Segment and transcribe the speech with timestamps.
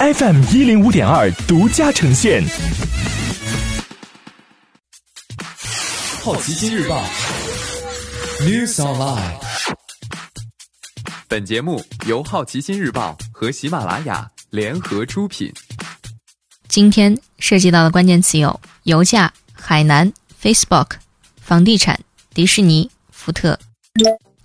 [0.00, 2.40] FM 一零五点二独家呈现。
[6.22, 7.02] 好奇心日报
[8.42, 9.40] ，News Online。
[11.26, 15.52] 本节目由好奇心日报和喜马拉雅联合出品。
[16.68, 20.92] 今天涉及到的关键词有油价、海南、Facebook、
[21.40, 21.98] 房地产、
[22.32, 23.58] 迪士尼、福特。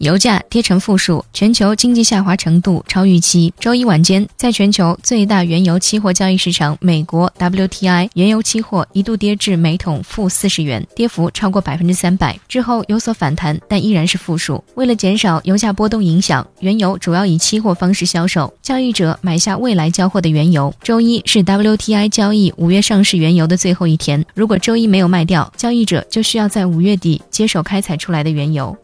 [0.03, 3.53] 油价跌成负数，全球经济下滑程度超预期。
[3.57, 12.37] 周一晚间，在全球最大原油期货交易市场美国 WTI 原油期货一度跌至每桶负四十元，跌幅超过百分之三百。
[12.49, 14.61] 之后有所反弹，但依然是负数。
[14.75, 20.73] 为了减少油价波动影响，原油主要以期货方式销售，交易者买下未来交货的原油。
[20.83, 28.75] 周一是 WTI 交易五月上市原油的最后一天，如果周一没有卖掉，交易者就需要在五月底接手开采出来的原油。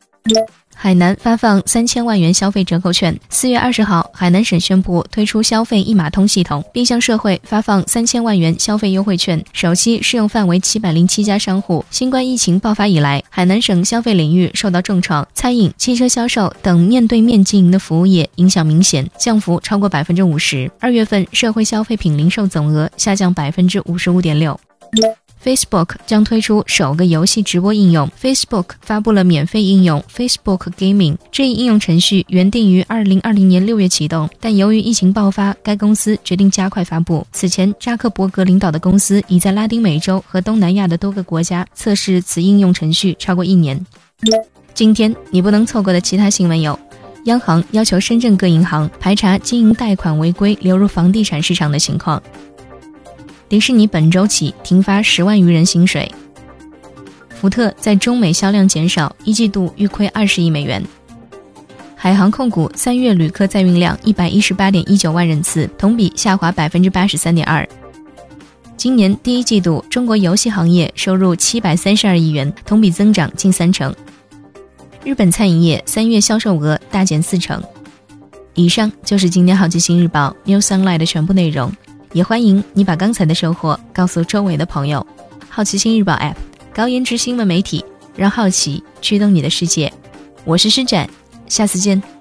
[0.81, 3.13] 海南发放三千万元消费折扣券。
[3.29, 11.83] 四月二十号，海南省宣布推出消费一码通系统，并向社会发放三千万元消费优惠券，首期适用范围七百零七家商户。
[11.91, 20.71] 新冠疫情爆发以来，海南省消费领域受到重创，餐饮、汽车销售等面对面经营的服务业影响明显，降幅超过百分之五十。
[20.79, 24.57] 二月份社会消费品零售总额下降百分之五十五点六。
[25.43, 28.09] Facebook 将推出首个游戏直播应用。
[28.21, 37.25] Facebook 发布了免费应用 Facebook Gaming，这一应用程序原定于二零二零年六月启动，但由于疫情爆发，该公司决定加快发布。
[37.31, 43.85] 此前，扎克伯格领导的公司已在拉丁美洲和东南亚的多个国家测试此应用程序超过一年。
[44.73, 46.77] 今天你不能错过的其他新闻有：
[47.25, 52.21] 央行要求深圳各银行排查经营贷款违规流入房地产市场的情况。
[53.49, 56.09] 迪士尼本周起停发十万余人薪水。
[57.29, 60.83] 福特在中美销量减少，一季度预亏二十亿美元。
[61.95, 67.67] 海航控股三月旅客载运量一百一十八点一九万人次，同比下滑百分之八十三点二。
[68.77, 73.93] 今年第一季度，中国游戏行业收入七百三十二亿元，同比增长近三成。
[75.03, 77.61] 日本餐饮业三月销售额大减四成。
[78.53, 81.71] 以上就是今天好奇心日报 New Sunlight 的全部内容。
[82.13, 85.05] 也欢迎你把刚才的收获告诉周围的朋友。
[85.49, 86.35] 好奇心日报 App，
[86.73, 87.83] 高颜值新闻媒体，
[88.15, 89.91] 让好奇驱动你的世界。
[90.45, 91.09] 我是施展，
[91.47, 92.18] 下次见。